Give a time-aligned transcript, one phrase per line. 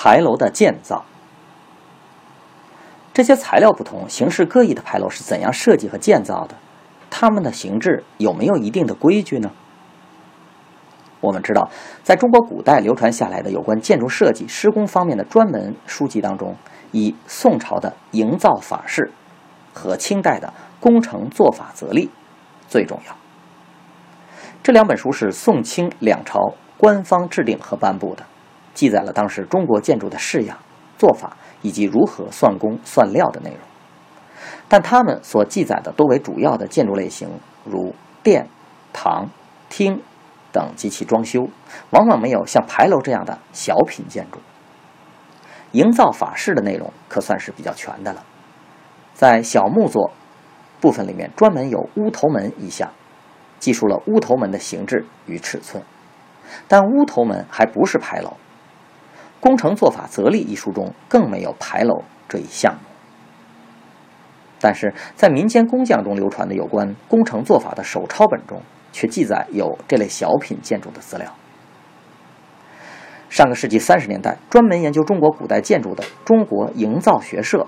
[0.00, 1.04] 牌楼的建造，
[3.12, 6.54] 这些材料不同、形式各异的牌楼是怎样设计和建造的？
[7.10, 9.50] 它们的形制有没有一定的规矩呢？
[11.20, 11.68] 我们知道，
[12.04, 16.54] 在中国古代流传下来的有关建筑设计、施工方面的专门书籍当中，
[16.92, 19.10] 以宋朝的《营造法式》
[19.76, 20.46] 和清代的
[20.78, 22.06] 《工程做法则例》
[22.68, 23.16] 最重要。
[24.62, 28.24] 这两本书是宋清两朝官方制定和颁布的。
[28.78, 30.56] 记载了当时中国建筑的式样、
[30.96, 33.58] 做法以及如何算工算料的内容，
[34.68, 37.28] 但他们所记载的多为主要的建筑类型，
[37.64, 38.48] 如殿、
[38.92, 39.28] 堂、
[39.68, 40.00] 厅
[40.52, 41.48] 等及其装修，
[41.90, 44.38] 往往没有像牌楼这样的小品建筑。
[45.72, 48.22] 营造法式的内容可算是比较全的了，
[49.12, 50.12] 在小木作
[50.80, 52.88] 部分里面，专门有屋头门一项，
[53.58, 55.82] 记述了屋头门的形制与尺寸，
[56.68, 58.28] 但屋头门还不是牌楼。
[59.40, 62.80] 《工程做法则例》一书中更没有牌楼这一项目，
[64.60, 68.60] 但是在民间工匠中流传的有关工程做法的手抄本中，
[68.92, 71.32] 却记载有这类小品建筑的资料。
[73.30, 77.66] 上个世纪三十年代，专门研究中国古代建筑的中国营造学社，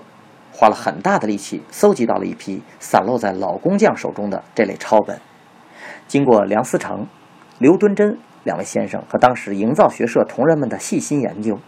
[0.51, 5.21] 花了很大的力气搜集到了一批散落在老工匠手中的这类抄本，
[6.07, 7.07] 经过梁思成、
[7.59, 8.17] 刘敦桢。
[8.43, 11.59] 两位先生和当时营造学社同仁们的细心研究，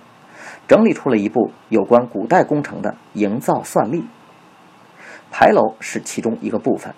[0.68, 4.06] 整理出了一部有关古代工程的营造算例。
[5.32, 6.94] 牌楼是其中一个部分，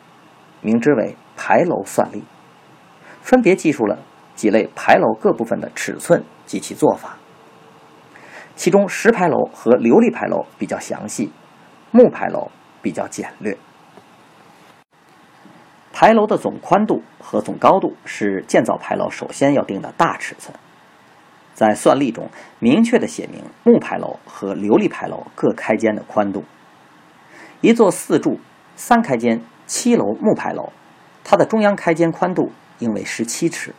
[0.61, 2.19] 名之为《牌楼算例》，
[3.21, 3.99] 分别记述了
[4.35, 7.17] 几类牌楼各部分的尺寸及其做法。
[8.55, 11.31] 其中石牌楼和琉璃牌楼比较详细，
[11.91, 12.49] 木牌楼
[12.81, 13.57] 比较简略。
[15.97, 20.53] 牌楼的总宽度和总高度是建造牌楼首先要定的大尺寸，
[21.53, 22.29] 在算例中
[22.59, 26.43] 明确的写明木牌楼和琉璃牌楼各开间的宽度。
[27.61, 28.41] 一座四柱
[28.75, 30.73] 三开间七楼木牌楼，
[31.23, 33.73] 它的中央开间宽度应为十七尺，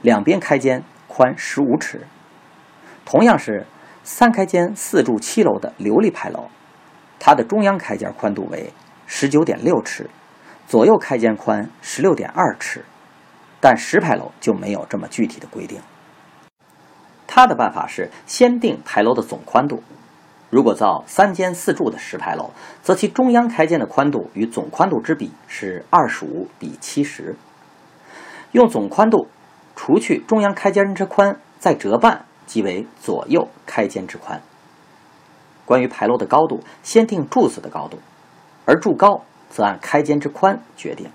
[0.00, 2.06] 两边开间宽十五尺。
[3.04, 3.66] 同样是
[4.02, 6.48] 三开间四柱七楼的琉璃牌楼，
[7.18, 8.72] 它的中央开间宽度为
[9.06, 10.08] 十九点六尺。
[10.72, 12.86] 左右开间宽十六点二尺，
[13.60, 15.82] 但石牌楼就没有这么具体的规定。
[17.26, 19.82] 他的办法是先定牌楼的总宽度，
[20.48, 22.52] 如果造三间四柱的石牌楼，
[22.82, 27.36] 则其中央开间的宽度与总宽度之比是二十五比七十。
[28.52, 29.28] 用总宽度
[29.76, 34.40] 除去中央开间之宽，再折半，即为左右开间之宽。
[35.66, 37.98] 关于牌楼的高度，先定柱子的高度，
[38.64, 39.20] 而柱高。
[39.52, 41.10] 则按开间之宽决定。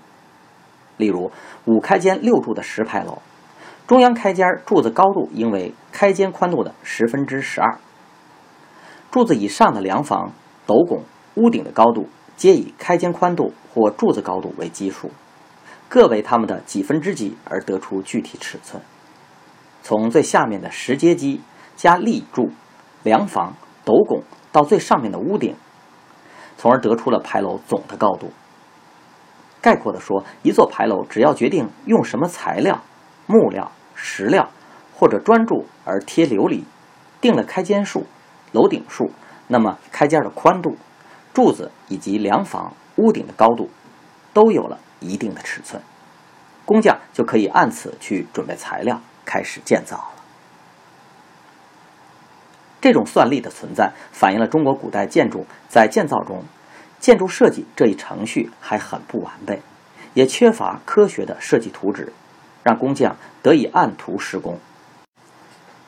[0.96, 1.30] 例如，
[1.66, 3.20] 五开间六柱的石牌楼，
[3.86, 7.78] 中央开间柱子高度应为开间宽度的十分之十二。
[9.10, 10.32] 柱子以上的梁房、
[10.66, 11.02] 斗拱、
[11.34, 15.10] 屋顶的高度，皆以开间宽度或柱子高度为基数，
[15.88, 18.82] 各为它们的几分之几而得出具体尺寸。
[19.82, 21.40] 从最下面的石阶基
[21.76, 22.50] 加立柱、
[23.02, 24.22] 梁房、斗拱，
[24.52, 25.54] 到最上面的屋顶。
[26.58, 28.32] 从而得出了牌楼总的高度。
[29.62, 32.82] 概括的说，一座牌楼只要决定用什么材料
[33.26, 34.50] （木料、石料
[34.94, 36.64] 或者砖柱）而贴琉璃，
[37.20, 38.06] 定了开间数、
[38.52, 39.10] 楼顶数，
[39.46, 40.76] 那么开间的宽度、
[41.32, 43.68] 柱子以及梁房、屋顶的高度
[44.32, 45.82] 都有了一定的尺寸，
[46.64, 50.10] 工匠就可以按此去准备材料，开始建造。
[52.80, 56.44] 这种算力的存在，反映了中国古代建筑在建造中，
[57.00, 59.60] 建筑设计这一程序还很不完备，
[60.14, 62.12] 也缺乏科学的设计图纸，
[62.62, 64.58] 让工匠得以按图施工。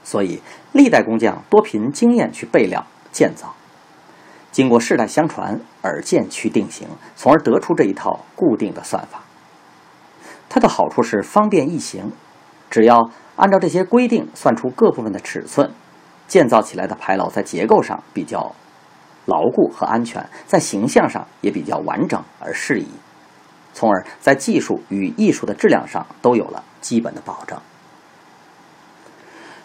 [0.03, 0.41] 所以，
[0.73, 3.55] 历代工匠多凭经验去备料建造，
[4.51, 9.23] 经过世代相传而渐趋定型，从而得出这一套固定的算法。
[10.49, 12.11] 它的好处是方便易行，
[12.69, 15.71] 只要按照这些规定算出各部分的尺寸。
[16.31, 18.55] 建造起来的牌楼在结构上比较
[19.27, 22.87] 牢固和安全，在形象上也比较完整而适宜。
[23.75, 27.59] 从而在技术与艺术的质量上都有了基本的保证。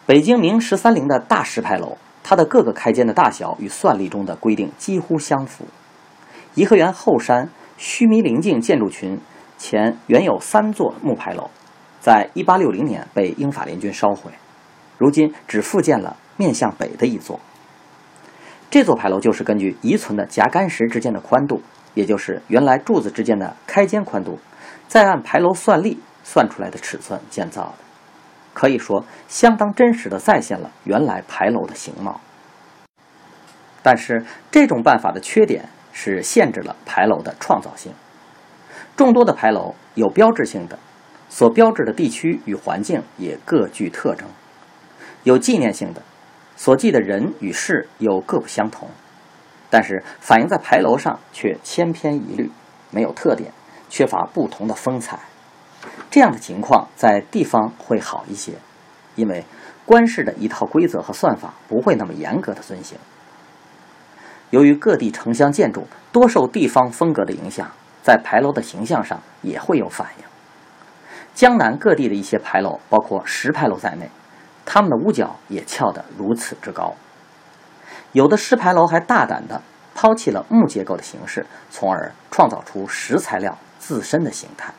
[0.08, 5.66] 北京明十三陵的大石牌楼，它的各个开间的大小与算力中的规定几乎相符。
[6.56, 7.48] 颐和园后山
[7.78, 9.20] 须弥灵境建筑群
[9.60, 11.52] 前原有三座木牌楼，
[12.00, 14.32] 在一八六零年被英法联军烧毁，
[14.98, 17.40] 如今只复建了面向北的一座。
[18.70, 21.62] 这座牌楼就是根据遗存的夹干石之间的宽度，
[21.94, 24.40] 也就是原来柱子之间的开间宽度，
[24.88, 27.76] 再按牌楼算力算出来的尺寸建造的，
[28.54, 32.20] 可以说相当真实的再现了原来牌楼的形貌。
[33.82, 37.94] 但是这种办法的缺点是限制了牌楼的创造性。
[38.98, 40.80] 众多的牌楼有标志性的，
[41.30, 44.28] 所标志的地区与环境也各具特征；
[45.24, 46.02] 有纪念性的。
[46.56, 48.90] 所记的人与事又各不相同，
[49.70, 52.50] 但是反映在牌楼上却千篇一律，
[52.92, 53.52] 没有特点，
[53.90, 55.20] 缺乏不同的风采。
[56.10, 58.54] 这样的情况在地方会好一些，
[59.16, 59.44] 因为
[59.86, 62.98] 官事的一套规则和算法不会那么严格的遵行。
[64.50, 67.70] 由于各地城乡建筑多受地方风格的影响，
[68.02, 70.24] 在牌楼的形象上也会有反映。
[71.34, 74.10] 江南各地的一些牌楼，包括石牌楼在内。
[74.66, 76.96] 他们的屋角也翘得如此之高，
[78.12, 79.62] 有的石牌楼还大胆地
[79.94, 84.74] 抛弃了木结构的形式，从而创造出石材料自身的形态。